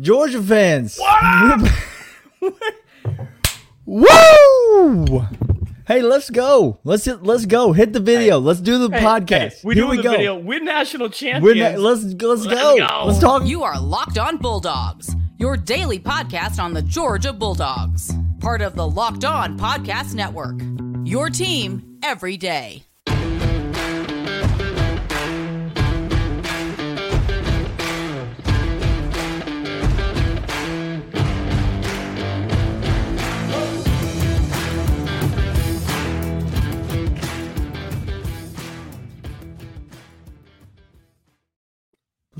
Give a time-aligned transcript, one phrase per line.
[0.00, 0.98] Georgia fans.
[3.86, 5.26] Woo!
[5.86, 6.78] Hey, let's go.
[6.84, 7.72] Let's hit, let's go.
[7.72, 8.38] Hit the video.
[8.38, 9.52] let's do the Hey, podcast.
[9.54, 10.10] hey, we Here do we the go.
[10.12, 10.38] video.
[10.38, 11.74] We're national We're champions.
[11.76, 12.28] na- let's go.
[12.28, 12.78] Let's, Let's go.
[12.78, 13.04] go.
[13.06, 13.44] Let's talk.
[13.46, 18.88] You are Locked On Bulldogs, your daily podcast on the Georgia Bulldogs, part of the
[18.88, 20.60] Locked On Podcast Network.
[21.04, 22.84] Your team every day.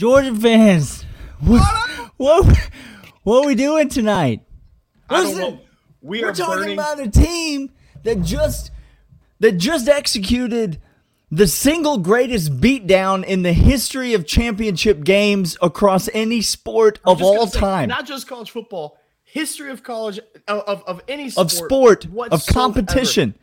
[0.03, 1.05] Georgia fans.
[1.39, 1.63] What,
[2.17, 2.71] what,
[3.23, 4.41] what are we doing tonight?
[5.09, 5.61] I don't Listen, know.
[6.01, 6.73] We We're are talking burning.
[6.73, 7.71] about a team
[8.03, 8.73] that just
[9.39, 10.81] that just executed
[11.31, 17.29] the single greatest beatdown in the history of championship games across any sport of just
[17.29, 17.89] gonna all say, time.
[17.89, 20.19] Not just college football, history of college
[20.49, 22.53] of of, of any of sport, sport, of whatsoever.
[22.53, 23.37] competition.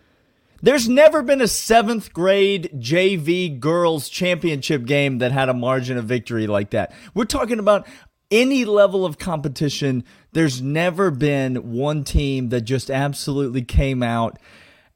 [0.62, 6.06] There's never been a seventh grade JV girls championship game that had a margin of
[6.06, 6.94] victory like that.
[7.14, 7.88] We're talking about
[8.32, 10.04] any level of competition.
[10.34, 14.38] There's never been one team that just absolutely came out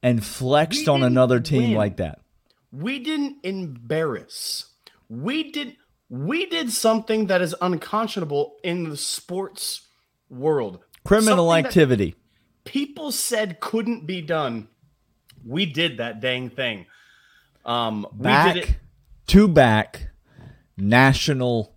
[0.02, 1.78] and flexed on another team win.
[1.78, 2.20] like that.
[2.72, 4.66] We didn't embarrass.
[5.10, 5.78] We did.
[6.10, 9.88] We did something that is unconscionable in the sports
[10.30, 10.80] world.
[11.06, 12.16] Criminal Something activity.
[12.66, 14.68] people said couldn't be done.
[15.46, 16.86] We did that dang thing.
[17.66, 18.76] Um, we Back did it.
[19.28, 20.10] to back
[20.78, 21.74] national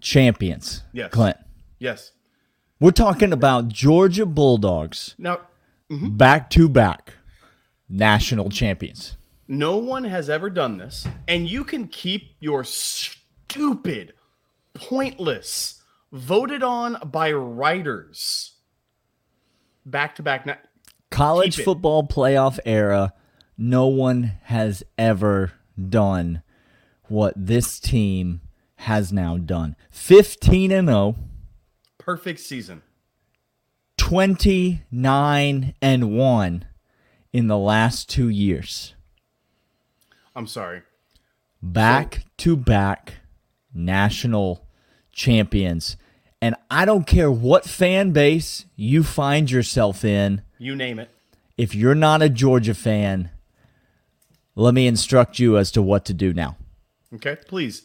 [0.00, 0.82] champions.
[0.92, 1.10] Yes.
[1.10, 1.36] Clint.
[1.78, 2.12] Yes.
[2.80, 5.14] We're talking about Georgia Bulldogs.
[5.18, 5.40] Now,
[5.90, 7.14] back to back
[7.88, 9.16] national champions.
[9.48, 14.12] no one has ever done this, and you can keep your stupid,
[14.74, 18.52] pointless, voted on by writers
[19.84, 20.67] back to back.
[21.10, 23.12] College football playoff era,
[23.56, 25.52] no one has ever
[25.88, 26.42] done
[27.04, 28.40] what this team
[28.76, 29.74] has now done.
[29.90, 31.16] 15 and oh, 0,
[31.98, 32.82] Perfect season.
[33.96, 36.64] 29 and 1
[37.32, 38.94] in the last 2 years.
[40.36, 40.82] I'm sorry.
[41.60, 43.14] Back to back
[43.74, 44.66] national
[45.12, 45.96] champions.
[46.40, 50.42] And I don't care what fan base you find yourself in.
[50.58, 51.10] You name it.
[51.56, 53.30] if you're not a Georgia fan,
[54.54, 56.56] let me instruct you as to what to do now.
[57.14, 57.82] Okay, please.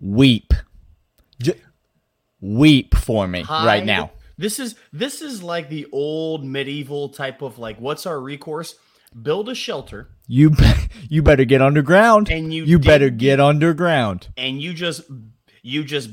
[0.00, 0.52] Weep.
[1.40, 1.60] J-
[2.40, 4.10] weep for me right now.
[4.38, 8.74] This is this is like the old medieval type of like what's our recourse?
[9.22, 10.54] Build a shelter You
[11.08, 12.28] you better get underground.
[12.30, 15.02] And you you dig better get underground and you just
[15.62, 16.10] you just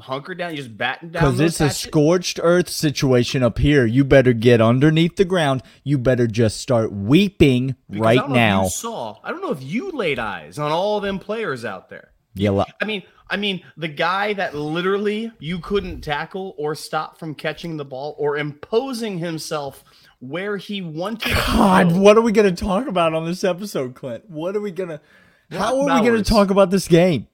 [0.00, 3.86] hunker down, you just batten down because it's a scorched earth situation up here.
[3.86, 5.62] You better get underneath the ground.
[5.84, 8.62] You better just start weeping Because right don't know if now.
[8.64, 9.16] you saw.
[9.22, 12.12] I don't know if you laid eyes on all them players out there.
[12.34, 12.64] Yellow.
[12.80, 17.76] I mean, I mean, the guy that literally you couldn't tackle or stop from catching
[17.76, 19.82] the ball or imposing himself
[20.20, 21.28] where he wanted.
[21.28, 22.00] to God, go.
[22.00, 24.28] what are we going to talk about on this episode, Clint?
[24.30, 25.00] What are we going to?
[25.50, 27.26] How are we going to talk about this game?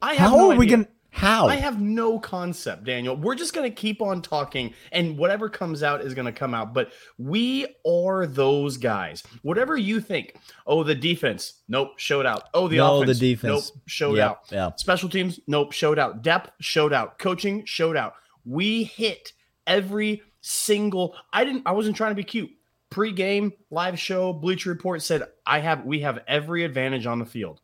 [0.00, 0.76] I have How no are we idea.
[0.76, 0.88] going?
[1.10, 1.48] How?
[1.48, 3.16] I have no concept, Daniel.
[3.16, 6.54] We're just going to keep on talking, and whatever comes out is going to come
[6.54, 6.72] out.
[6.74, 9.24] But we are those guys.
[9.42, 10.36] Whatever you think.
[10.66, 11.54] Oh, the defense.
[11.66, 12.44] Nope, showed out.
[12.54, 13.72] Oh, the No, the defense.
[13.74, 14.38] Nope, showed Yep, out.
[14.52, 14.78] yep.
[14.78, 15.40] Special teams.
[15.46, 16.22] Nope, showed out.
[16.22, 17.18] Depth showed out.
[17.18, 18.14] Coaching showed out.
[18.44, 19.32] We hit
[19.66, 21.16] every single.
[21.32, 21.62] I didn't.
[21.66, 22.50] I wasn't trying to be cute.
[22.90, 25.84] Pre-game live show, Bleacher Report said I have.
[25.84, 27.60] We have every advantage on the field.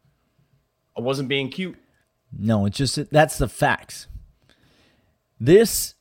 [0.96, 1.76] I wasn't being cute.
[2.38, 4.08] No, it's just that's the facts.
[5.38, 5.94] This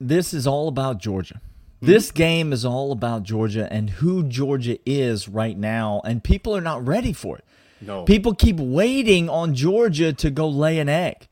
[0.00, 1.40] this is all about Georgia.
[1.80, 1.86] Hmm.
[1.86, 6.60] This game is all about Georgia and who Georgia is right now and people are
[6.60, 7.44] not ready for it.
[7.80, 8.04] No.
[8.04, 11.27] People keep waiting on Georgia to go lay an egg,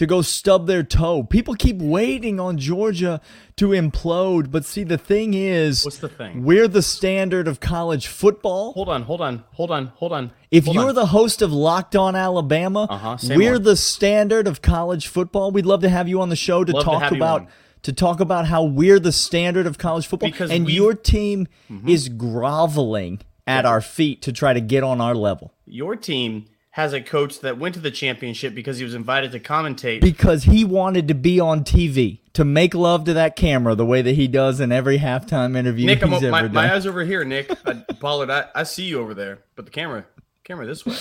[0.00, 1.22] to go stub their toe.
[1.22, 3.20] People keep waiting on Georgia
[3.56, 6.42] to implode, but see the thing is What's the thing?
[6.42, 8.72] We're the standard of college football.
[8.72, 10.32] Hold on, hold on, hold on, hold on.
[10.50, 10.94] If Hold you're on.
[10.94, 15.50] the host of Locked On Alabama, Uh-huh, we're the standard of college football.
[15.50, 17.46] We'd love to have you on the show to Love talk you about
[17.82, 21.46] to talk about how we're the standard of college football, Because and we've- your team
[21.70, 21.88] Mm-hmm.
[21.90, 26.92] is groveling at our feet to try to get on our level your team has
[26.92, 30.00] a coach that went to the championship because he was invited to commentate.
[30.00, 34.02] because he wanted to be on TV to make love to that camera the way
[34.02, 37.50] that he does in every halftime interview Nick, I'm, my, my eyes over here, Nick.
[37.66, 40.06] I, Pollard, I, I see you over there, but the camera,
[40.44, 40.96] camera this way.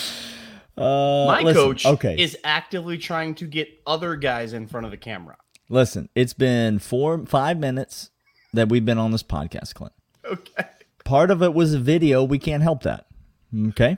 [0.75, 2.16] Uh, My listen, coach okay.
[2.18, 5.36] is actively trying to get other guys in front of the camera.
[5.68, 8.10] Listen, it's been four, five minutes
[8.54, 9.94] that we've been on this podcast, Clint.
[10.25, 10.66] Okay.
[11.04, 12.24] Part of it was a video.
[12.24, 13.07] We can't help that.
[13.69, 13.98] Okay.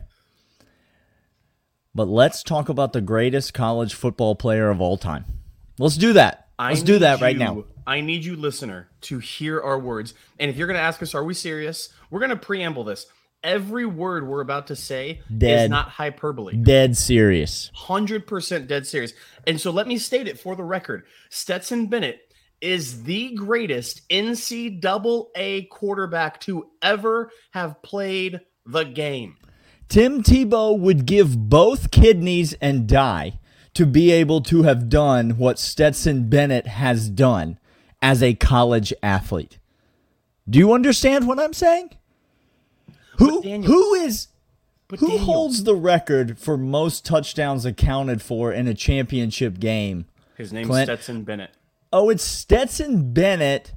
[1.94, 5.26] But let's talk about the greatest college football player of all time.
[5.78, 6.48] Let's do that.
[6.58, 7.64] Let's do that right you- now.
[7.88, 10.14] I need you, listener, to hear our words.
[10.40, 11.90] And if you're going to ask us, are we serious?
[12.10, 13.08] We're going to preamble this.
[13.44, 15.64] Every word we're about to say Dead.
[15.64, 16.56] is not hyperbole.
[16.56, 17.72] Dead serious.
[17.76, 19.14] 100% dead serious.
[19.48, 22.20] And so let me state it for the record Stetson Bennett
[22.62, 29.38] is the greatest NCAA quarterback to ever have played the game.
[29.92, 33.40] Tim Tebow would give both kidneys and die
[33.74, 37.60] to be able to have done what Stetson Bennett has done
[38.02, 39.60] as a college athlete.
[40.50, 41.90] Do you understand what I'm saying?
[43.18, 44.30] Who Daniel- who is
[44.92, 50.06] who Daniel, holds the record for most touchdowns accounted for in a championship game?
[50.38, 51.52] his name's Clint- Stetson Bennett.
[51.92, 53.74] Oh, it's Stetson Bennett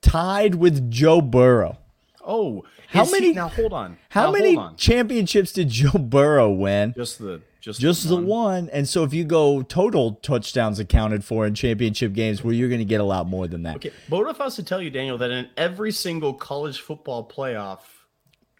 [0.00, 1.76] tied with Joe Burrow.
[2.24, 3.98] Oh, How is he- many- now hold on.
[4.10, 4.76] How Now, many on.
[4.76, 6.94] championships did Joe Burrow win?
[6.96, 8.26] Just the just Just the one.
[8.26, 8.70] one.
[8.72, 12.80] And so if you go total touchdowns accounted for in championship games, well, you're going
[12.80, 13.76] to get a lot more than that.
[13.76, 16.80] Okay, but what if I was to tell you, Daniel, that in every single college
[16.80, 17.80] football playoff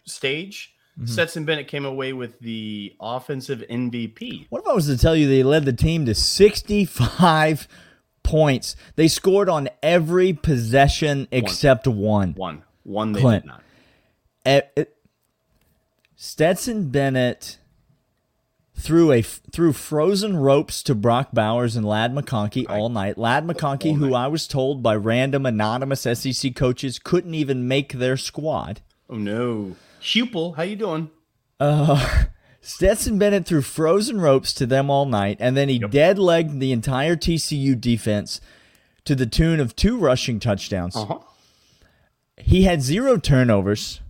[0.05, 1.07] stage, Mm-hmm.
[1.07, 4.45] Stetson Bennett came away with the offensive MVP.
[4.51, 7.67] What if I was to tell you they led the team to 65
[8.21, 8.75] points?
[8.95, 12.33] They scored on every possession except one.
[12.35, 13.43] One, one they Clint.
[13.43, 13.63] did not.
[14.45, 14.97] Eh, it-
[16.15, 17.57] Stetson Bennett
[18.75, 23.17] threw a threw frozen ropes to Brock Bowers and Ladd McConkey all night.
[23.17, 28.17] Ladd McConkey, who I was told by random anonymous SEC coaches couldn't even make their
[28.17, 28.81] squad.
[29.09, 31.09] Oh no, Hupel, how you doing?
[32.61, 36.71] Stetson Bennett threw frozen ropes to them all night, and then he dead legged the
[36.71, 38.39] entire TCU defense
[39.03, 40.95] to the tune of two rushing touchdowns.
[40.95, 41.19] Uh huh.
[42.37, 44.01] He had zero turnovers,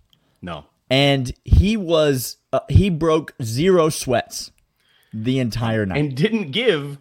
[0.42, 4.52] No, and he was uh, he broke zero sweats
[5.14, 5.98] the entire night.
[6.00, 6.98] and didn't give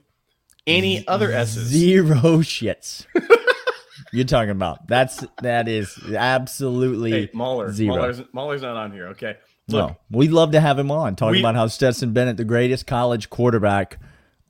[0.66, 1.68] any other S's.
[1.68, 3.06] Zero shits.
[4.12, 7.96] You're talking about that's that is absolutely Hey, Mahler, zero.
[7.96, 9.08] Mahler's, Mahler's not on here.
[9.08, 9.36] Okay,
[9.68, 12.44] look, no, we'd love to have him on talking We- about how Stetson Bennett, the
[12.44, 13.98] greatest college quarterback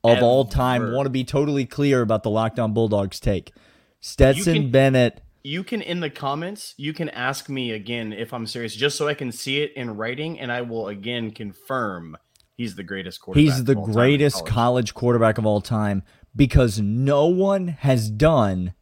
[0.02, 3.52] of all time, want to be totally clear about the Locked On Bulldogs take.
[4.00, 5.20] Stetson can- Bennett.
[5.44, 9.08] You can in the comments you can ask me again if i'm serious just so
[9.08, 12.16] i can see it in writing and i will again confirm
[12.56, 14.52] he's the greatest quarterback He's the of all time greatest college.
[14.52, 16.02] college quarterback of all time
[16.36, 18.74] because no one has done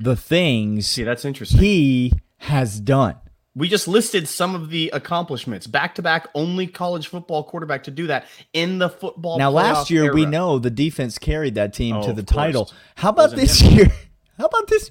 [0.00, 3.16] the things see that's interesting he has done.
[3.54, 7.90] we just listed some of the accomplishments back to back only college football quarterback to
[7.90, 11.96] do that in the football Now, last year we know the defense carried that team
[11.96, 12.70] Oh, to the title.
[12.96, 13.72] How about this him.
[13.72, 13.92] year?
[14.38, 14.90] How about this?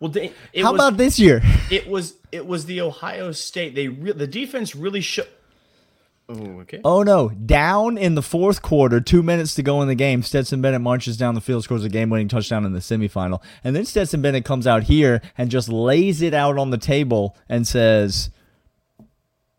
[0.00, 1.40] Well they, How was, about this year?
[1.70, 5.28] it was it was the ohio state they re- the defense really shook
[6.28, 7.28] oh okay Oh no!
[7.28, 10.22] Down in the fourth quarter, two minutes to go in the game.
[10.22, 13.84] Stetson Bennett marches down the field, scores a game-winning touchdown in the semifinal, and then
[13.84, 18.30] Stetson Bennett comes out here and just lays it out on the table and says,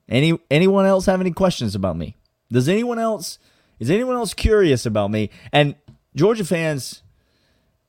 [0.10, 2.18] "Any anyone else have any questions about me?
[2.52, 3.40] Does anyone else
[3.80, 5.76] is anyone else curious about me?" And
[6.18, 7.04] Georgia fans,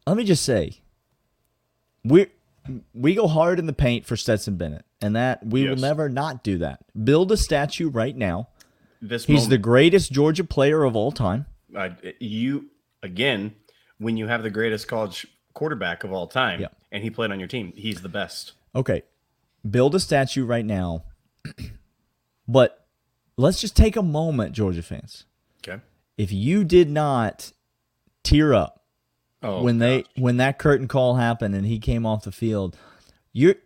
[0.06, 0.80] let me just say,
[2.04, 2.26] we
[2.94, 6.42] we go hard in the paint for Stetson Bennett, and that we will never not
[6.44, 6.80] do that.
[7.04, 8.48] Build a statue right now.
[9.02, 11.46] this He's moment, the greatest Georgia player of all time.
[11.76, 12.70] uh, you
[13.02, 13.54] again
[13.98, 16.68] when you have the greatest college quarterback of all time Yeah.
[16.92, 19.02] and he played on your team he's the best Okay,
[19.68, 21.04] build a statue right now.
[22.48, 22.86] but
[23.36, 25.24] let's just take a moment, Georgia fans.
[25.64, 25.80] okay
[26.16, 27.52] If you did not
[28.24, 28.77] tear up
[29.42, 32.76] oh when they when that curtain call happened and he came off the field,
[33.32, 33.56] you're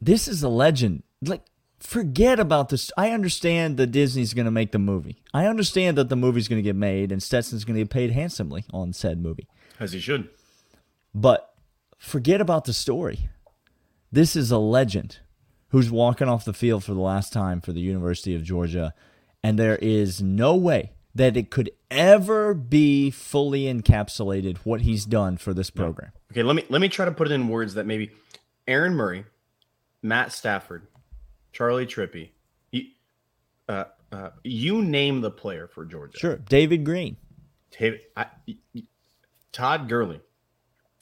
[0.00, 1.02] this is a legend.
[1.22, 1.42] Like
[1.80, 2.90] forget about this.
[2.96, 5.22] I understand that Disney's going to make the movie.
[5.32, 8.10] I understand that the movie's going to get made and Stetson's going to get paid
[8.10, 9.48] handsomely on said movie.
[9.80, 10.28] as he should
[11.14, 11.54] But
[11.96, 13.28] forget about the story.
[14.10, 15.18] This is a legend
[15.68, 18.94] who's walking off the field for the last time for the University of Georgia,
[19.44, 25.36] and there is no way that it could ever be fully encapsulated what he's done
[25.36, 26.12] for this program.
[26.32, 28.10] okay let me let me try to put it in words that maybe
[28.66, 29.24] aaron murray
[30.02, 30.86] matt stafford
[31.52, 32.30] charley trippi
[32.70, 32.84] you,
[33.68, 37.16] uh, uh, you name the player for georgia Sure, David Greene.
[37.78, 38.26] David, I,
[39.52, 40.20] Todd Gurley,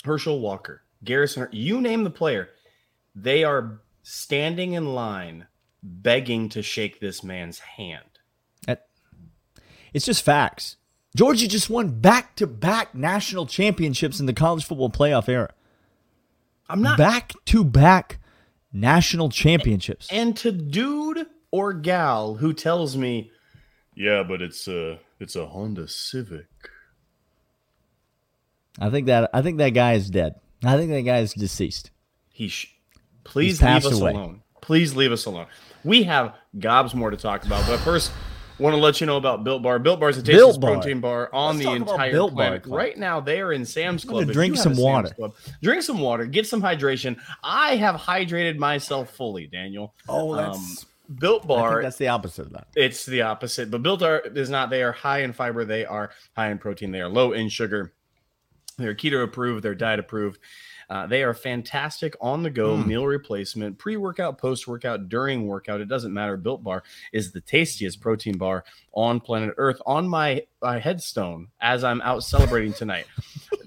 [0.05, 2.49] Herschel Walker, Garrison, you name the player,
[3.15, 5.47] they are standing in line
[5.83, 8.16] begging to shake this man's hand.
[9.97, 10.77] That- It's just facts.
[11.17, 15.55] Georgia just won back to back national championships in the college football playoff era.
[16.69, 16.99] I'm not.
[16.99, 18.19] Back to back
[18.73, 20.09] national championships.
[20.11, 23.31] And to dude or gal who tells me,
[23.95, 26.49] yeah, but it's a it's a Honda Civic.
[28.79, 30.35] I think that I think that guy is dead.
[30.65, 31.91] I think that guy is deceased.
[32.29, 32.75] He sh-
[33.25, 34.11] please He's leave us away.
[34.13, 34.43] alone.
[34.61, 35.47] Please leave us alone.
[35.85, 38.11] We have gobs more to talk about, but first,
[38.59, 39.79] want to let you know about Built Bar.
[39.79, 40.75] Built Bar is the tastiest Bar.
[40.75, 42.67] protein bar on Let's the entire Built Bar, planet.
[42.67, 44.31] Right now, they are in Sam's Club.
[44.31, 45.09] drink some water.
[45.11, 46.27] Club, drink some water.
[46.27, 47.19] Get some hydration.
[47.43, 49.95] I have hydrated myself fully, Daniel.
[50.09, 50.63] Oh, Um,
[51.19, 52.67] Built I Bar think that's the opposite of that.
[52.75, 54.71] it's the opposite, but Built Bar is not.
[54.71, 55.65] They are high in fiber.
[55.65, 56.91] They are high in protein.
[56.91, 57.93] They are low in sugar.
[58.79, 59.63] They're keto approved.
[59.63, 60.39] They're diet approved.
[60.89, 62.87] Uh, they are fantastic on the go Hmm.
[62.87, 65.81] meal replacement, pre workout, post workout, during workout.
[65.81, 66.37] It doesn't matter.
[66.37, 69.81] Built Bar is the tastiest protein bar on planet Earth.
[69.87, 73.07] On my, my headstone, as I'm out celebrating tonight,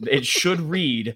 [0.04, 1.16] it should read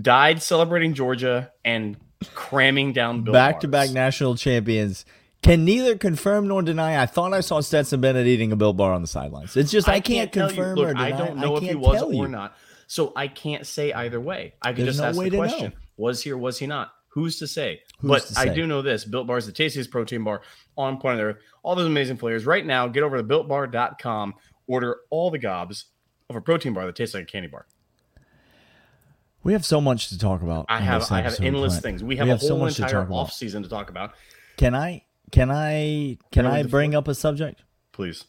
[0.00, 1.96] "Died celebrating Georgia and
[2.32, 5.04] cramming down Built Back to back national champions.
[5.42, 7.00] Can neither confirm nor deny.
[7.02, 9.56] I thought I saw Stetson Bennett eating a Built Bar on the sidelines.
[9.56, 11.06] It's just I, can't, tell you- confirm look, or deny.
[11.08, 12.28] I don't know if he was or you.
[12.28, 12.56] not.
[12.90, 14.54] So I can't say either way.
[14.60, 16.90] I can There's just no ask the question: Was he or was he not?
[17.10, 17.82] Who's to say?
[18.00, 20.42] Who's but to I do know this: Built Bar is the tastiest protein bar
[20.76, 21.36] on planet Earth.
[21.62, 22.46] All those amazing flavors.
[22.46, 24.34] Right now, get over to BuiltBar.com.
[24.66, 25.84] Order all the gobs
[26.28, 27.68] of a protein bar that tastes like a candy bar.
[29.44, 30.66] We have so much to talk about.
[30.68, 31.82] I have I have endless Clint.
[31.84, 32.02] things.
[32.02, 34.14] We have, a so much entire off season to talk about.
[34.56, 35.04] Can I?
[35.30, 36.18] Can I?
[36.32, 36.98] Can I bring floor?
[36.98, 37.62] up a subject?
[37.92, 38.24] Please.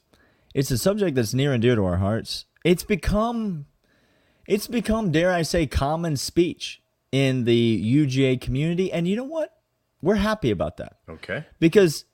[0.53, 2.45] It's a subject that's near and dear to our hearts.
[2.63, 3.65] It's become,
[4.48, 6.81] it's become, dare I say, common speech
[7.12, 9.57] in the UGA community, and you know what?
[10.01, 11.45] We're happy about that Okay.
[11.60, 12.05] because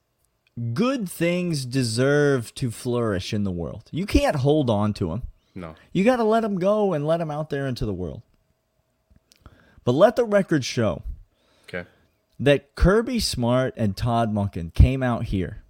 [0.74, 3.90] good things deserve to flourish in the world.
[3.92, 5.22] You can't hold on to them.
[5.56, 5.76] No.
[5.94, 8.22] You got to let them go and let them out there into the world.
[9.84, 11.04] But let the record show
[11.68, 11.88] Okay.
[12.40, 15.64] that Kirby Smart and Todd Monken came out here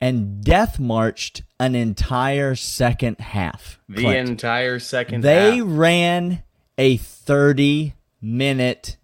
[0.00, 3.80] and death marched an entire second half.
[3.88, 4.28] The Clint.
[4.28, 5.64] entire second they half.
[5.66, 6.42] ran
[6.78, 8.96] a 30 minute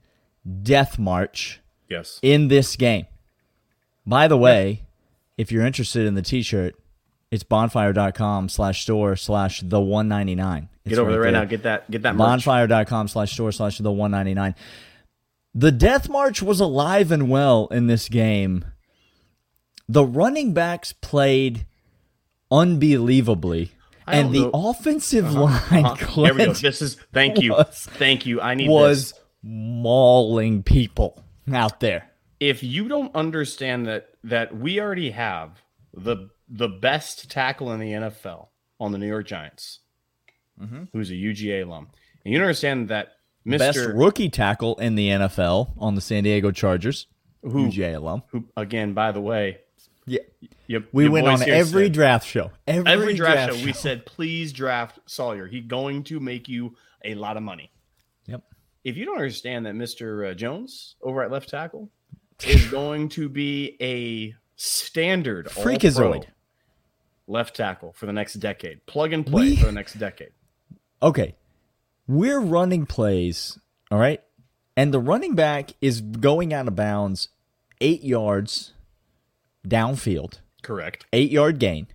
[0.63, 2.19] death march Yes.
[2.23, 3.07] in this game.
[4.07, 4.83] By the way,
[5.39, 6.75] if you're interested in the t-shirt,
[7.31, 10.69] it's bonfire.com slash store slash the 199.
[10.87, 11.45] Get over there right now.
[11.45, 11.91] Get that.
[11.91, 12.17] Get that.
[12.17, 14.55] bonfire.com slash store slash the 199
[15.55, 18.65] the death march was alive and well in this game
[19.93, 21.67] the running backs played
[22.51, 23.73] unbelievably
[24.07, 24.51] and the know.
[24.55, 26.23] offensive line Uh-huh.
[26.25, 26.53] There we go.
[26.53, 27.53] This is thank you.
[27.53, 28.41] was- thank you.
[28.41, 29.21] I need was this.
[29.43, 31.23] mauling people
[31.53, 35.63] out there If you don't understand that that we already have
[35.95, 39.81] the the best tackle in the NFL on the New York Giants,
[40.93, 41.89] who's a UGA alum,
[42.25, 43.13] and you understand that
[43.47, 47.07] best Mister rookie tackle in the nfl on the san diego chargers
[47.43, 49.59] Who- UGA alum who again, by the way,
[50.07, 50.21] yeah
[50.67, 53.65] you, we your went on every said- draft show every, every draft, show.
[53.65, 55.47] We said, please draft Salyer.
[55.47, 57.71] He's going to make you a lot of money.
[58.27, 58.43] yep
[58.85, 60.31] if you don't understand that Mr.
[60.31, 61.89] uh, Jones over at left tackle
[62.45, 66.25] is going to be a standard Freakazoid.
[67.29, 70.33] left tackle for the next decade, plug and play We- for the next decade.
[71.03, 71.37] okay,
[72.09, 73.59] we're running plays,
[73.91, 74.21] all right?
[74.77, 77.29] And the running back is going out of bounds
[77.81, 78.73] eight yards
[79.67, 81.07] downfield, Correct.
[81.13, 81.87] eight yard gain,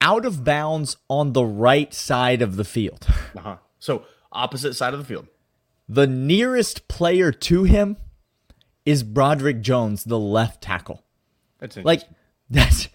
[0.00, 3.06] out of bounds on the right side of the field.
[3.36, 3.56] Uh-huh.
[3.78, 5.28] So opposite side of the field.
[5.88, 7.96] The nearest player to him
[8.84, 11.04] is Broderick Jones, the left tackle.
[11.60, 12.02] That's Like
[12.50, 12.88] that's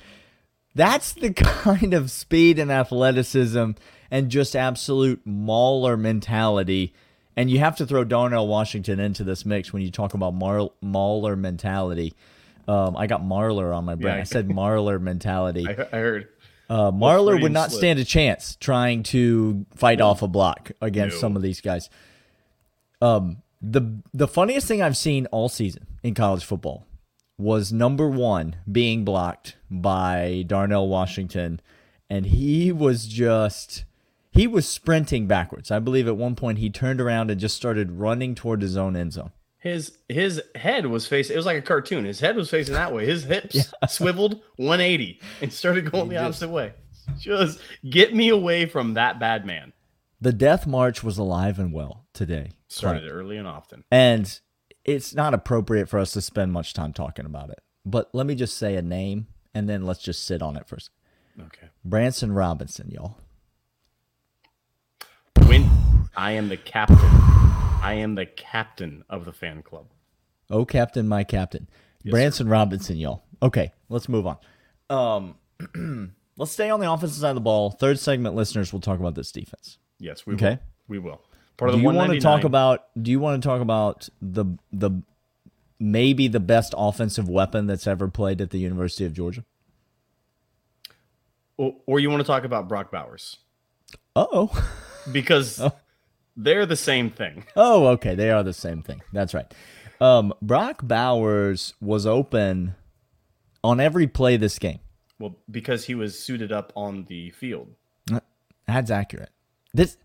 [0.75, 3.71] that's the kind of speed and athleticism
[4.11, 6.93] and just absolute mauler mentality.
[7.37, 10.71] And you have to throw Darnell Washington into this mix when you talk about mar-
[10.81, 12.13] mauler mentality.
[12.67, 14.15] Um, I got Marler on my brain.
[14.15, 15.67] Yeah, I said Marler mentality.
[15.69, 16.29] I, I heard.
[16.69, 17.79] Uh, Marler would not slip.
[17.79, 21.21] stand a chance trying to fight off a block against No.
[21.21, 21.89] some of these guys.
[23.01, 26.85] Um, the the funniest thing I've seen all season in college football
[27.37, 31.59] was number one being blocked by Darnell Washington,
[32.09, 33.83] and he was just
[34.31, 35.69] he was sprinting backwards.
[35.69, 38.95] I believe at one point he turned around and just started running toward his own
[38.95, 39.31] end zone.
[39.63, 41.35] His his head was facing.
[41.35, 42.03] It was like a cartoon.
[42.03, 43.05] His head was facing that way.
[43.05, 46.73] His hips swiveled 180 and started going the opposite way.
[47.17, 49.71] Just get me away from that bad man.
[50.19, 52.51] The death march was alive and well today.
[52.67, 53.85] Started early and often.
[53.89, 54.37] And
[54.83, 57.61] it's not appropriate for us to spend much time talking about it.
[57.85, 60.89] But let me just say a name and then let's just sit on it first.
[61.39, 61.69] Okay.
[61.85, 63.17] Branson Robinson, y'all.
[65.47, 65.69] When
[66.15, 66.97] I am the captain,
[67.81, 69.87] I am the captain of the fan club.
[70.49, 71.67] Oh, captain, my captain.
[72.05, 73.23] Branson Robinson, y'all.
[73.41, 74.37] Okay, let's move on.
[74.89, 77.71] Um, let's stay on the offensive side of the ball.
[77.71, 79.77] Third segment listeners we'll talk about this defense.
[79.99, 80.51] Yes, we Okay.
[80.51, 80.59] will.
[80.87, 81.21] We will.
[81.57, 82.85] Part of Do the you want to talk about?
[83.01, 84.91] Do you want to talk about the the
[85.79, 89.43] maybe the best offensive weapon that's ever played at the University of Georgia?
[91.57, 93.37] or, or you want to talk about Brock Bowers
[94.15, 94.69] Uh oh.
[95.11, 95.61] because
[96.35, 97.45] they're the same thing.
[97.55, 98.15] Oh, okay.
[98.15, 99.01] They are the same thing.
[99.11, 99.51] That's right.
[100.01, 102.75] Um, Brock Bowers was open
[103.63, 104.79] on every play this game.
[105.19, 107.69] Well, because he was suited up on the field.
[108.67, 109.29] That's accurate.
[109.73, 109.97] This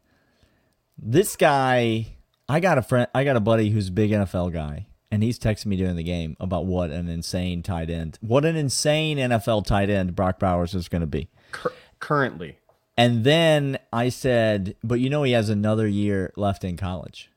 [0.96, 2.16] this guy,
[2.48, 5.38] I got a friend, I got a buddy who's a big NFL guy, and he's
[5.38, 9.64] texting me during the game about what an insane tight end, what an insane NFL
[9.66, 11.28] tight end Brock Bowers is going to be.
[11.52, 12.57] Cur- currently,
[12.98, 17.30] And then I said, but you know he has another year left in college,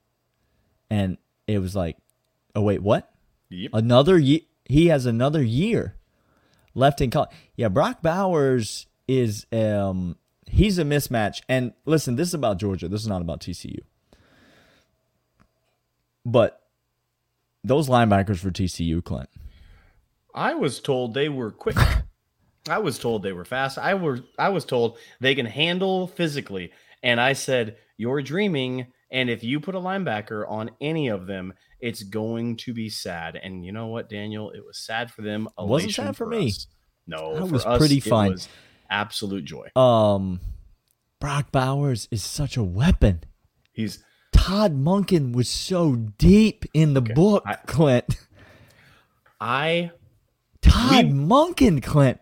[0.90, 1.98] and it was like,
[2.56, 3.14] oh wait, what?
[3.50, 3.70] yep.
[3.74, 4.40] Another year.
[4.66, 5.98] He has another year
[6.74, 7.30] left in college.
[7.56, 10.16] Yeah, Brock Bowers is um
[10.48, 11.42] he's a mismatch.
[11.48, 12.88] And listen, this is about Georgia.
[12.88, 13.82] This is not about TCU.
[16.26, 16.64] But
[17.64, 19.30] those linebackers for TCU, Clint.
[20.34, 21.78] I was told they were quick.
[22.70, 23.78] I was told they were fast.
[23.78, 26.72] I were I was told they can handle physically.
[27.04, 28.88] And I said, You're dreaming.
[29.10, 33.36] And if you put a linebacker on any of them, it's going to be sad.
[33.36, 34.52] And you know what, Daniel?
[34.52, 35.50] It was sad for them.
[35.58, 36.48] Wasn't sad for me.
[36.48, 36.68] us.
[37.08, 38.32] No, That was us, pretty it fine.
[38.32, 38.48] was
[38.90, 39.70] absolute joy.
[39.76, 40.40] Um
[41.20, 43.22] Brock Bowers is such a weapon.
[43.74, 48.16] He's Todd Monken was so deep in the book, I- Clint.
[49.40, 49.92] I
[50.62, 52.21] Todd We- Monken, Clint.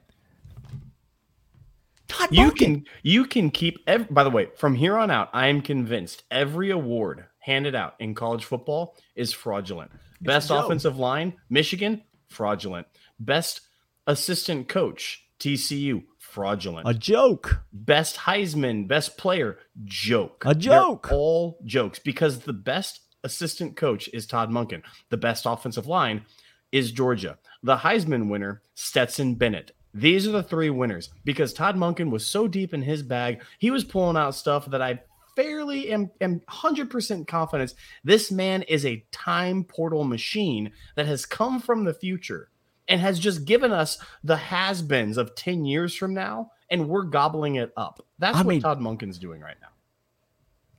[2.31, 5.61] You can you can keep ev- by the way from here on out i am
[5.61, 9.91] convinced every award handed out in college football is fraudulent.
[10.21, 12.87] Best offensive line michigan fraudulent.
[13.19, 13.61] Best
[14.07, 16.87] assistant coach tcu fraudulent.
[16.87, 17.63] A joke.
[17.73, 20.43] best heisman best player joke.
[20.45, 21.11] A They're joke.
[21.11, 24.81] all jokes because the best assistant coach is todd monken.
[25.09, 26.25] The best offensive line
[26.71, 27.37] is georgia.
[27.63, 32.47] The heisman winner stetson bennett these are the three winners because todd monken was so
[32.47, 34.99] deep in his bag he was pulling out stuff that i
[35.35, 37.73] fairly am, am 100% confident
[38.03, 42.49] this man is a time portal machine that has come from the future
[42.87, 47.55] and has just given us the has-beens of 10 years from now and we're gobbling
[47.55, 49.69] it up that's I what mean- todd monken's doing right now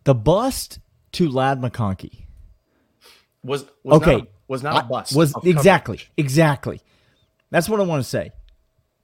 [0.04, 0.78] The bust
[1.12, 2.24] to Ladd McConkey.
[3.42, 4.12] was, was Okay.
[4.18, 6.12] not a, was not a I- bust Was exactly, coverage.
[6.16, 6.80] exactly.
[7.50, 8.30] That's what I want to say.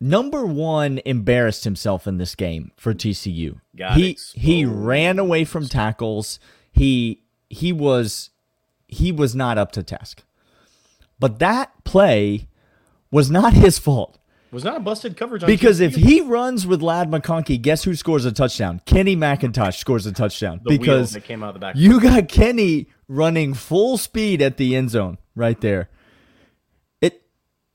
[0.01, 3.61] Number one embarrassed himself in this game for TCU.
[3.75, 6.39] Got he he ran away from tackles.
[6.71, 8.31] He he was
[8.89, 10.23] he was not up to task.
[11.19, 12.49] But that play
[13.11, 14.19] was not his fault.
[14.53, 15.85] was not a busted coverage on Because TCU.
[15.87, 18.83] if he runs with Ladd McConkey, guess who scores a touchdown?
[18.85, 20.61] Kenny McIntosh scores a touchdown.
[20.63, 24.59] the because that came out of the back you got Kenny running full speed at
[24.59, 25.89] the end zone right there.
[27.01, 27.23] It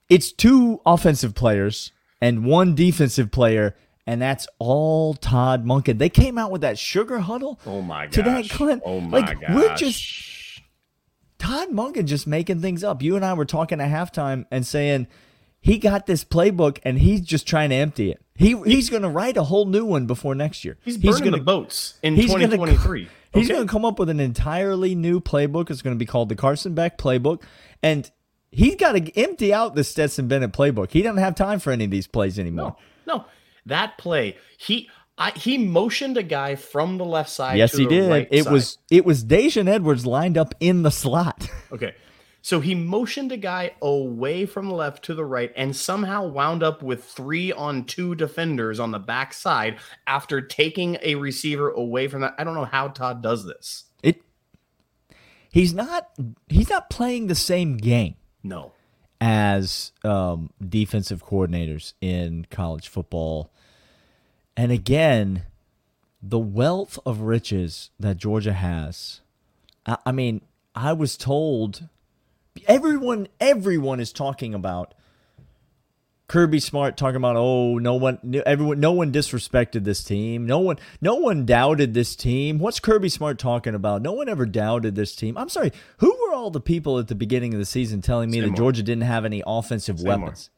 [0.07, 3.75] it's two offensive players and one defensive player,
[4.07, 5.97] and that's all Todd Monken.
[5.97, 7.59] They came out with that sugar huddle.
[7.65, 8.81] oh my gosh to that Clint.
[8.85, 10.61] oh my like, gosh we're just
[11.39, 13.01] Todd Monken just making things up.
[13.01, 15.07] You and I were talking at halftime and saying
[15.59, 18.21] he got this playbook and he's just trying to empty it.
[18.35, 20.77] He he's going to write a whole new one before next year.
[20.83, 23.53] he's burning gonna the boats in he's gonna- 2023 He's okay?
[23.55, 25.69] going to come up with an entirely new playbook.
[25.69, 27.41] It's going to be called the Carson Beck playbook,
[27.81, 28.11] and
[28.51, 30.91] he's got to empty out the Stetson Bennett playbook.
[30.91, 32.75] He doesn't have time for any of these plays anymore.
[33.07, 33.25] no no
[33.65, 38.09] that play he I, he motioned a guy from the left side yes, he did.
[38.09, 38.53] right it side.
[38.53, 41.49] was it was Daijun Edwards lined up in the slot.
[41.71, 41.93] Okay.
[42.43, 46.63] So he motioned a guy away from the left to the right and somehow wound
[46.63, 52.21] up with three on two defenders on the backside after taking a receiver away from
[52.21, 52.33] that.
[52.39, 53.85] I don't know how Todd does this.
[54.01, 54.23] It
[55.51, 56.09] he's not
[56.49, 58.71] he's not playing the same game No.
[59.19, 63.51] as um, defensive coordinators in college football.
[64.57, 65.43] And again,
[66.21, 69.21] the wealth of riches that Georgia has.
[69.85, 70.41] I, I mean,
[70.75, 71.87] I was told
[72.67, 74.93] everyone everyone is talking about
[76.31, 80.77] Kirby Smart talking about oh no one everyone no one disrespected this team no one
[81.01, 85.13] no one doubted this team what's Kirby Smart talking about no one ever doubted this
[85.13, 88.31] team I'm sorry who were all the people at the beginning of the season telling
[88.31, 88.57] me that Seymour.
[88.57, 90.19] Georgia didn't have any offensive Seymour.
[90.19, 90.49] weapons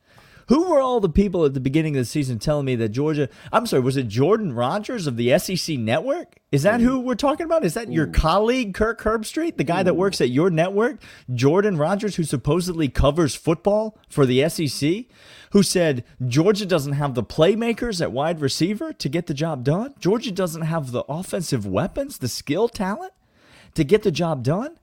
[0.49, 3.27] Who were all the people at the beginning of the season telling me that Georgia?
[3.51, 6.35] I'm sorry, was it Jordan Rodgers of the SEC Network?
[6.51, 7.65] Is that who we're talking about?
[7.65, 11.01] Is that your colleague Kirk Herbstreit, the guy that works at your network,
[11.33, 15.05] Jordan Rodgers, who supposedly covers football for the SEC,
[15.53, 19.93] who said Georgia doesn't have the playmakers at wide receiver to get the job done?
[19.99, 23.13] Georgia doesn't have the offensive weapons, the skill talent
[23.75, 24.79] to get the job done?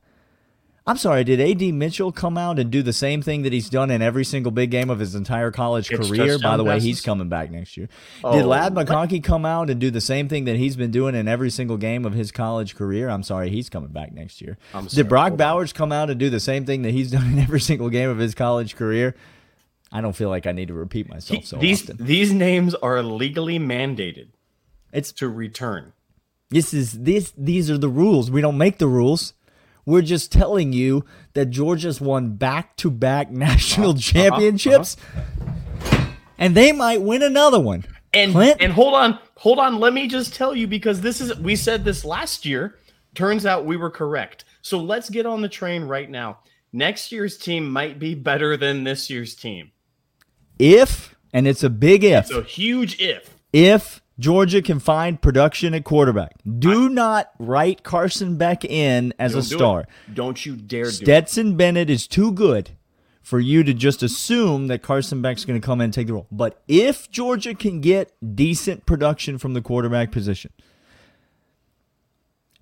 [0.87, 3.91] I'm sorry, did AD Mitchell come out and do the same thing that he's done
[3.91, 6.25] in every single big game of his entire college It's career?
[6.25, 6.85] By touchdown the way, passes?
[6.85, 7.89] he's coming back next year.
[8.25, 8.87] Oh, did Ladd what?
[8.87, 11.77] McConkey come out and do the same thing that he's been doing in every single
[11.79, 13.09] game of his college career?
[13.09, 14.57] I'm sorry, he's coming back next year.
[14.73, 15.37] I'm sorry, did Brock hold on.
[15.39, 18.09] Bowers come out and do the same thing that he's done in every single game
[18.09, 19.17] of his college career?
[19.93, 22.05] I don't feel like I need to repeat myself so these often.
[22.05, 24.29] these names are legally mandated
[24.93, 25.93] It's to return.
[26.51, 28.31] This is this these are the rules.
[28.31, 29.35] We don't make the rules.
[29.87, 34.97] We're just telling you that Georgia's won back-to-back national uh-huh, uh-huh, championships.
[35.15, 36.07] Uh-huh.
[36.39, 37.85] And they might win another one.
[38.13, 38.61] And Clint?
[38.61, 39.79] and hold on, hold on.
[39.79, 42.77] Let me just tell you because this is we said this last year.
[43.15, 44.45] Turns out we were correct.
[44.63, 46.39] So let's get on the train right now.
[46.73, 49.73] Next year's team might be better than this year's team.
[50.61, 52.31] If and it's a big if.
[52.31, 53.35] It's a huge if.
[53.53, 56.35] if Georgia can find production at quarterback.
[56.59, 59.89] Do not write Carson Beck in as a Don't do star.
[60.13, 60.91] Don't you dare.
[60.91, 62.71] Stetson Bennett is too good
[63.23, 66.13] for you to just assume that Carson Beck's going to come in and take the
[66.13, 66.27] role.
[66.31, 70.53] But if Georgia can get decent production from the quarterback position,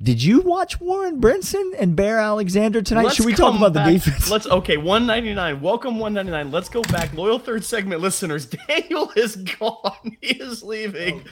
[0.01, 3.05] did you watch Warren Brinson and Bear Alexander tonight?
[3.05, 4.31] Let's Should we talk about the back- defense?
[4.31, 5.61] Let's okay, 199.
[5.61, 6.53] Welcome 199.
[6.53, 7.13] Let's go back.
[7.15, 8.47] Loyal third segment listeners.
[8.69, 10.17] Daniel is gone.
[10.21, 11.25] He is leaving.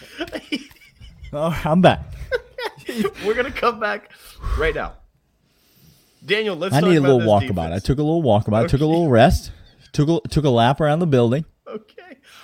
[1.32, 2.00] Oh, I'm back.
[3.24, 4.10] We're gonna come back
[4.58, 4.94] right now.
[6.24, 7.72] Daniel, let's I need a little walkabout.
[7.72, 8.64] I took a little walkabout.
[8.64, 9.52] I took a little rest.
[9.92, 11.44] Took a, took a lap around the building.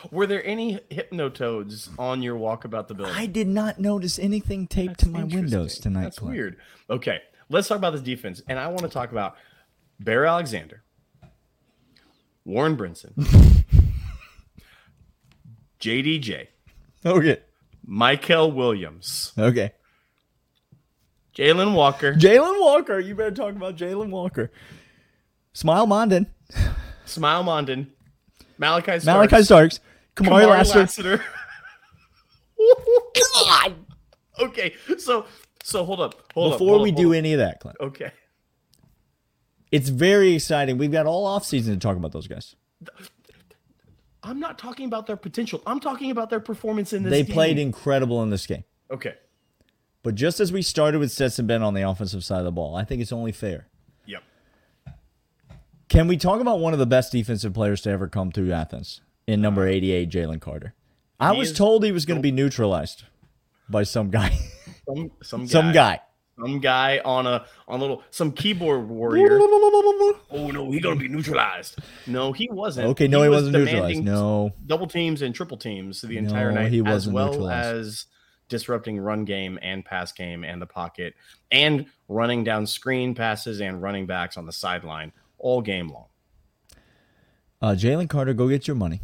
[0.05, 0.09] Okay.
[0.17, 3.15] Were there any hypnotoads on your walk about the building?
[3.15, 6.03] I did not notice anything taped to my windows tonight.
[6.05, 6.35] That's Clint.
[6.37, 6.57] weird.
[6.91, 9.37] Okay, let's talk about this defense, and I want to talk about
[10.01, 10.83] Bear Alexander,
[12.45, 13.13] Warren Brinson,
[15.81, 16.49] JDJ,
[17.05, 17.39] Okay.
[17.89, 19.73] Mykel Williams, Okay.
[21.35, 22.99] Jalen Walker, Jalen Walker.
[23.01, 24.51] You better talk about Jalen Walker.
[25.55, 26.27] Smael Mondon.
[27.07, 27.87] Smael Mondon,
[28.59, 29.81] Malachi Starks, Malachi Starks.
[30.17, 30.81] Kamari, Kamari Lassiter.
[30.81, 31.25] Lassiter.
[33.45, 33.75] God.
[34.41, 35.27] Okay, so
[35.63, 36.59] so hold up, hold up.
[36.59, 38.13] Before hold we up, do hold any of that, Clint, okay.
[39.71, 40.79] it's very exciting.
[40.79, 42.57] We've got all off season to talk about those guys.
[44.23, 45.63] I'm not talking about their potential.
[45.67, 47.11] I'm talking about their performance in this.
[47.11, 47.21] Game.
[47.21, 47.35] They game.
[47.35, 48.65] played incredible in this game.
[48.91, 49.15] Okay.
[50.03, 52.75] But just as we started with Stetson Bennett on the offensive side of the ball,
[52.75, 53.69] I think it's only fair.
[54.07, 54.23] Yep.
[55.89, 59.01] Can we talk about one of the best defensive players to ever come through Athens
[59.27, 60.75] in number 88, Jalen Carter?
[61.21, 63.05] I He was told he was going to be neutralized
[63.69, 64.37] by some guy.
[64.89, 66.01] Some some guy, some guy.
[66.41, 69.39] some guy on a on a little some keyboard warrior.
[69.41, 71.79] oh no, he gonna be neutralized.
[72.09, 72.89] No, he wasn't.
[72.89, 74.03] Okay, no, he, was wasn't neutralized.
[74.03, 74.53] No.
[74.67, 77.77] double teams and triple teams the entire No, night, he as wasn't well neutralized.
[77.77, 78.07] as
[78.49, 81.15] disrupting run game and pass game and the pocket,
[81.53, 86.07] and running down screen passes and running backs on the sideline all game long.
[87.63, 89.01] Uh, Jalen Carter, go get your money.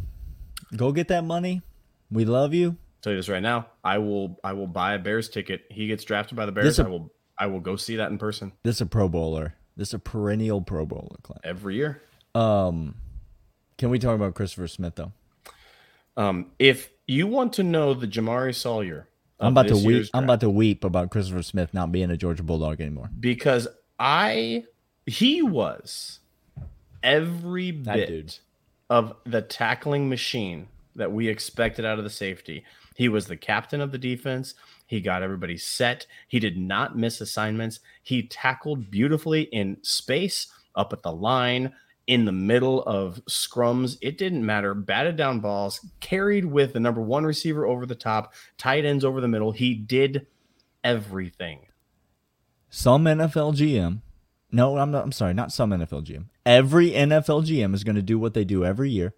[0.75, 1.61] Go get that money.
[2.11, 2.77] We love you.
[3.01, 3.67] tell you this right now.
[3.83, 5.63] I will I will buy a Bears ticket.
[5.69, 6.79] He gets drafted by the Bears.
[6.79, 9.55] a- I will I will go see that in person This is a Pro Bowler.
[9.77, 11.41] This is a perennial Pro Bowler, Clint.
[11.43, 12.01] every year.
[12.35, 12.95] Um,
[13.77, 15.13] can we talk about Christopher Smith though?
[16.17, 19.07] Um, if you want to know the Jamaree Salyer,
[19.39, 20.07] I'm about to weep.
[20.13, 23.09] I'm about to weep about Christopher Smith not being a Georgia Bulldog anymore.
[23.19, 24.65] because I
[25.05, 26.19] he was
[27.01, 28.35] every That bit dude.
[28.89, 32.63] Of the tackling machine that we expected out of the safety.
[32.95, 34.55] He was the captain of the defense.
[34.87, 36.05] He got everybody set.
[36.27, 37.79] He did not miss assignments.
[38.03, 41.73] He tackled beautifully in space, up at the line,
[42.07, 43.97] in the middle of scrums.
[44.01, 44.73] It didn't matter.
[44.73, 49.21] Batted down balls, carried with the number one receiver over the top, tight ends over
[49.21, 49.51] the middle.
[49.51, 50.25] He did
[50.83, 51.67] everything.
[52.71, 54.01] Some NFL GM,
[54.51, 55.03] no, I'm not.
[55.03, 56.25] I'm sorry, not some NFL GM.
[56.45, 59.13] Every NFL GM is going to do what they do every year,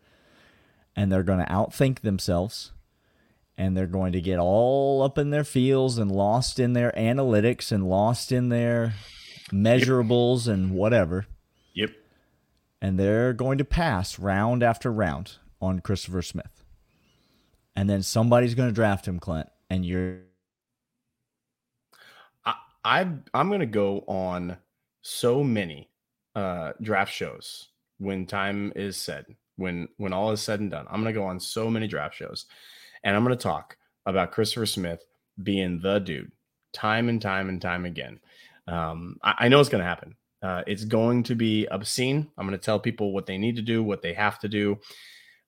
[0.96, 2.72] and they're going to outthink themselves,
[3.58, 7.72] and they're going to get all up in their fields and lost in their analytics
[7.72, 8.94] and lost in their
[9.52, 11.26] measurables and whatever,
[11.74, 11.92] Yep.
[12.82, 16.64] and they're going to pass round after round on Christopher Smith,
[17.76, 20.20] and then somebody's going to draft him, Clint, and you're
[22.46, 23.00] I, I
[23.34, 24.58] I'm gonna go on
[25.02, 25.90] so many
[26.36, 29.26] uh draft shows when time is said
[29.62, 32.16] when when all is said and done, I'm going to go on so many draft
[32.16, 32.48] shows,
[33.04, 35.04] and I'm going to talk about Christopher Smith
[35.44, 36.32] being the dude,
[36.74, 38.20] time and time and time again.
[38.68, 40.16] Um, I, I know it's going to happen.
[40.42, 42.30] Uh, it's going to be obscene.
[42.38, 44.80] I'm going to tell people what they need to do, what they have to do,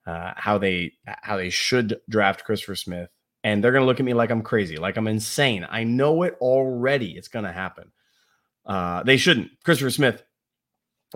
[0.06, 3.10] uh, how they how they should draft Christopher Smith,
[3.44, 5.66] and they're going to look at me like I'm crazy, like I'm insane.
[5.70, 7.18] I know it already.
[7.18, 7.92] It's going to happen.
[8.66, 9.52] Uh, they shouldn't.
[9.64, 10.24] Christopher Smith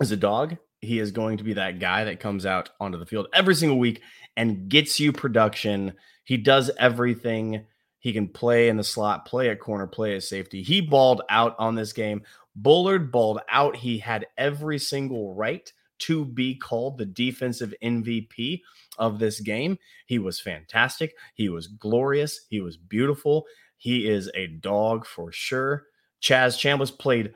[0.00, 0.56] is a dog.
[0.80, 3.78] He is going to be that guy that comes out onto the field every single
[3.78, 4.00] week
[4.36, 5.94] and gets you production.
[6.24, 7.64] He does everything.
[7.98, 10.62] He can play in the slot, play at corner, play at safety.
[10.62, 12.22] He balled out on this game.
[12.54, 13.76] Bullard balled out.
[13.76, 18.60] He had every single right to be called the defensive MVP
[18.98, 19.78] of this game.
[20.06, 21.14] He was fantastic.
[21.34, 22.46] He was glorious.
[22.48, 23.46] He was beautiful.
[23.76, 25.86] He is a dog for sure.
[26.22, 27.32] Chaz Chambliss played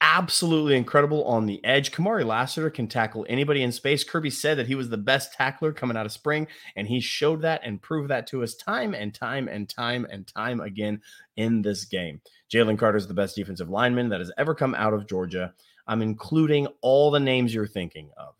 [0.00, 1.90] absolutely incredible on the edge.
[1.90, 4.04] Kamari Lassiter can tackle anybody in space.
[4.04, 7.42] Kirby said that he was the best tackler coming out of spring, and he showed
[7.42, 11.00] that and proved that to us time and time and time and time again
[11.36, 12.20] in this game.
[12.52, 15.52] Jalen Carter is the best defensive lineman that has ever come out of Georgia.
[15.86, 18.34] I'm including all the names you're thinking of.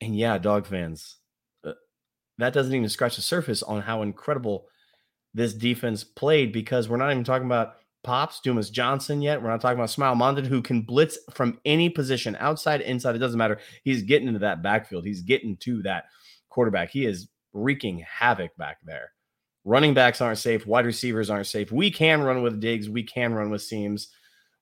[0.00, 1.16] And yeah, dog fans,
[1.64, 1.72] uh,
[2.38, 4.66] that doesn't even scratch the surface on how incredible
[5.34, 9.42] this defense played because we're not even talking about Pops, Dumas Johnson yet.
[9.42, 13.16] We're not talking about Smael Mondon, who can blitz from any position, outside, inside.
[13.16, 13.58] It doesn't matter.
[13.82, 15.04] He's getting into that backfield.
[15.04, 16.04] He's getting to that
[16.48, 16.90] quarterback.
[16.90, 19.10] He is wreaking havoc back there.
[19.64, 20.66] Running backs aren't safe.
[20.66, 21.72] Wide receivers aren't safe.
[21.72, 22.88] We can run with digs.
[22.88, 24.08] We can run with seams.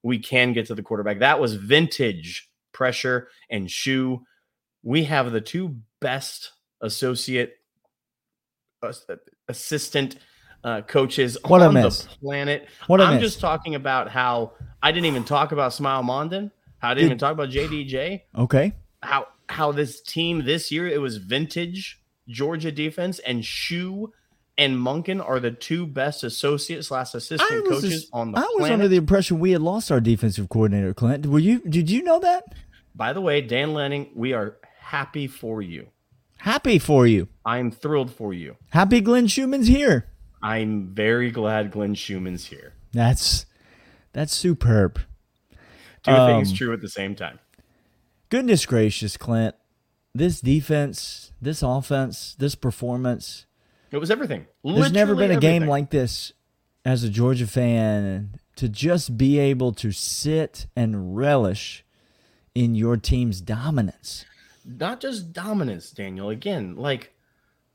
[0.02, 1.18] We can get to the quarterback.
[1.18, 4.22] That was vintage pressure and shoe.
[4.82, 7.56] We have the two best associate
[8.82, 8.92] uh,
[9.48, 10.16] assistant
[10.64, 12.68] uh, coaches What on the planet.
[12.86, 16.50] What I'm just talking about how I didn't even talk about Smael Mondon.
[16.78, 18.22] How I didn't Did- even talk about JDJ.
[18.36, 18.72] Okay.
[19.02, 24.12] How how this team this year it was vintage Georgia defense and Shu
[24.56, 28.50] and Monken are the two best associate slash assistant coaches just- on the planet.
[28.58, 31.26] I was under the impression we had lost our defensive coordinator, Clint.
[31.26, 31.60] Were you?
[31.60, 32.44] Did you know that?
[32.94, 35.88] By the way, Dan Lanning, we are happy for you.
[36.38, 37.28] Happy for you.
[37.44, 38.56] I'm thrilled for you.
[38.70, 40.06] Happy Glenn Schumann's here.
[40.44, 42.74] I'm very glad Glenn Schumann's here.
[42.92, 43.46] That's
[44.12, 45.00] that's superb.
[46.02, 47.38] Two things Um, true at the same time.
[48.28, 49.54] Goodness gracious, Clint.
[50.14, 53.46] This defense, this offense, this performance.
[53.90, 54.46] It was everything.
[54.62, 56.32] There's never been a Literally game like this
[56.84, 61.84] as a Georgia fan to just be able to sit and relish
[62.54, 64.26] in your team's dominance.
[64.64, 66.28] not just dominance, Daniel.
[66.28, 67.13] Again, like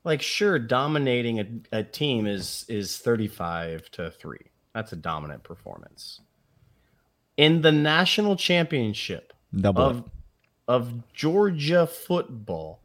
[0.04, 4.38] like sure, dominating a, a team is is 35 to 3.
[4.74, 6.20] That's a dominant performance.
[7.36, 10.04] In the national championship Double of it.
[10.68, 12.80] of Georgia football,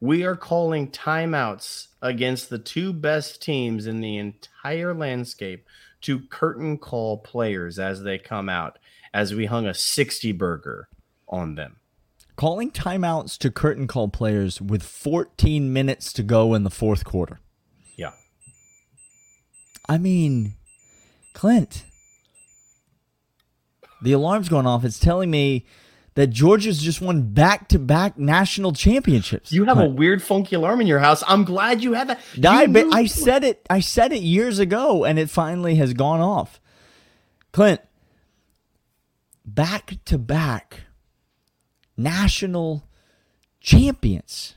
[0.00, 5.64] we are calling timeouts against the two best teams in the entire landscape
[6.02, 8.78] to curtain call players as they come out
[9.14, 10.88] as we hung a 60 burger
[11.28, 11.76] on them.
[12.36, 17.40] Calling timeouts to curtain call players with 14 minutes to go in the fourth quarter.
[17.96, 18.12] Yeah.
[19.88, 20.54] I mean,
[21.34, 21.84] Clint,
[24.02, 24.84] the alarm's going off.
[24.84, 25.66] It's telling me
[26.14, 29.52] that Georgia's just won back to back national championships.
[29.52, 31.22] You have a weird funky alarm in your house.
[31.26, 32.18] I'm glad you have that.
[32.46, 33.64] I, You bet- knew- I said it.
[33.70, 36.60] I said it years ago, and it finally has gone off.
[37.52, 37.80] Clint,
[39.44, 40.80] back to back
[41.96, 42.84] national
[43.60, 44.56] champions.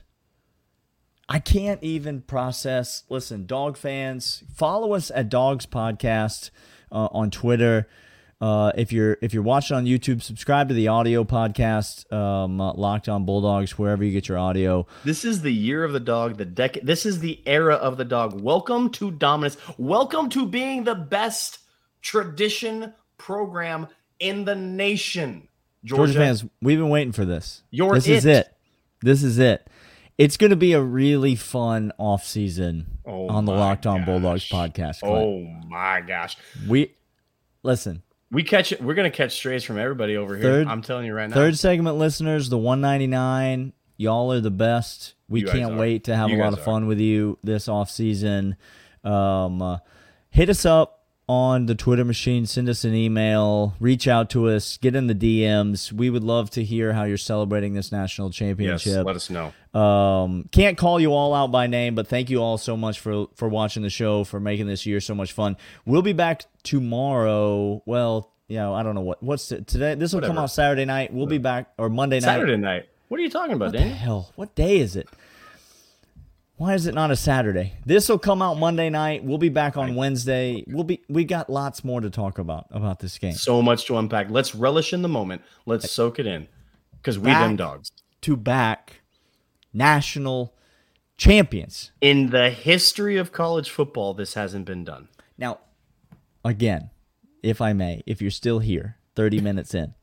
[1.28, 3.02] I can't even process.
[3.08, 6.50] Listen, dog fans, follow us at Dogs Podcast
[6.92, 7.88] uh, on Twitter.
[8.38, 12.72] Uh, if you're if you're watching on YouTube, subscribe to the audio podcast, um, uh,
[12.74, 14.86] Locked On Bulldogs, wherever you get your audio.
[15.04, 16.86] This is the year of the dog, the decade.
[16.86, 18.38] This is the era of the dog.
[18.38, 19.56] Welcome to dominance.
[19.78, 21.60] Welcome to being the best
[22.02, 23.88] tradition program
[24.20, 25.48] in the nation.
[25.84, 27.62] Georgia, Georgia fans, we've been waiting for this.
[27.70, 28.36] You're this is it.
[28.46, 28.54] it.
[29.02, 29.68] This is it.
[30.18, 34.06] It's going to be a really fun off season Oh on the Locked On gosh.
[34.06, 35.00] Bulldogs podcast.
[35.00, 35.14] Clint.
[35.14, 36.36] Oh my gosh.
[36.68, 36.94] We
[37.62, 38.02] listen.
[38.30, 38.82] We catch it.
[38.82, 40.42] We're gonna catch strays from everybody over here.
[40.42, 41.34] Third- I'm telling you right now.
[41.36, 45.14] Third segment listeners, the 199, y'all are the best.
[45.28, 46.62] We You can't wait to have You a lot of are.
[46.62, 48.56] fun with you this off season.
[49.04, 49.78] Um, uh,
[50.30, 50.95] hit us up
[51.28, 55.14] on the Twitter machine, send us an email, reach out to us, get in the
[55.14, 55.92] DMs.
[55.92, 58.94] We would love to hear how you're celebrating this national championship.
[58.94, 59.52] yes, let us know.
[59.78, 63.26] Um, can't call you all out by name, but thank you all so much for
[63.34, 65.56] for watching the show, for making this year so much fun.
[65.84, 67.82] We'll be back tomorrow.
[67.86, 69.94] Well, you know, I don't know what what's t- today.
[69.96, 71.12] This will come out Saturday night.
[71.12, 72.26] We'll be back or Monday night.
[72.26, 72.88] Saturday night.
[73.08, 73.96] What are you talking about, What the Daniel?
[73.96, 74.32] hell?
[74.36, 75.08] What day is it?
[76.56, 77.74] Why is it not a Saturday?
[77.84, 79.22] This will come out Monday night.
[79.22, 80.64] We'll be back on Wednesday.
[80.66, 83.34] We'll be we got lots more to talk about about this game.
[83.34, 84.30] So much to unpack.
[84.30, 85.42] Let's relish in the moment.
[85.66, 86.48] Let's soak it in.
[86.92, 87.90] Because we them dogs.
[88.22, 89.02] To back
[89.74, 90.54] national
[91.18, 91.92] champions.
[92.00, 95.08] In the history of college football, this hasn't been done.
[95.36, 95.60] Now,
[96.42, 96.90] again,
[97.42, 99.94] if I may, if you're still here, 30 minutes in,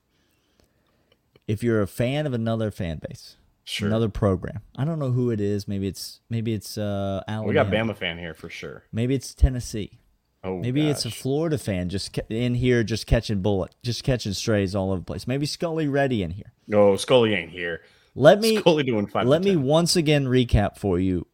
[1.47, 3.87] if you're a fan of another fan base, Sure.
[3.87, 5.67] another program, I don't know who it is.
[5.67, 7.47] Maybe it's maybe it's uh, Alabama.
[7.47, 8.83] we got Bama fan here for sure.
[8.91, 9.99] Maybe it's Tennessee.
[10.45, 11.11] Oh, Maybe it's a.
[11.11, 15.25] Florida fan just in here, just catching bullet, just catching strays all over the place.
[15.25, 16.51] Maybe Scully Reddy in here.
[16.67, 17.81] No, Scully ain't here.
[18.15, 19.25] Let me Scully doing five.
[19.25, 21.25] let me once again recap for you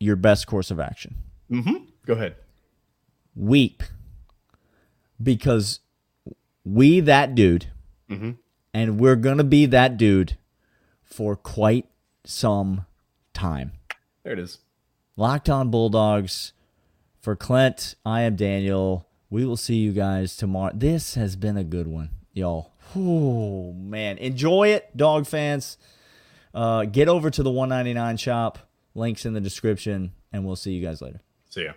[0.00, 1.14] your best course of action.
[1.50, 1.84] Mm-hmm.
[2.04, 2.34] Go ahead.
[3.36, 3.84] Weep
[5.22, 5.80] because
[6.64, 7.66] we that dude,
[8.10, 8.32] Mm-hmm.
[8.74, 10.36] and we're gonna be that dude
[11.16, 11.86] for quite
[12.26, 12.84] some
[13.32, 13.72] time.
[14.22, 14.58] There it is.
[15.16, 16.52] Locked on Bulldogs.
[17.22, 19.08] For Clint, I am Daniel.
[19.30, 20.72] We will see you guys tomorrow.
[20.74, 22.74] This has been a good one, y'all.
[22.94, 25.78] Oh man, enjoy it, dog fans.
[26.52, 28.58] Uh, get over to the 199 shop.
[28.94, 31.22] Links in the description, and we'll see you guys later.
[31.48, 31.72] See ya.